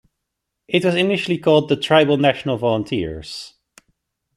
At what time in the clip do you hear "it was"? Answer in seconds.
0.67-0.95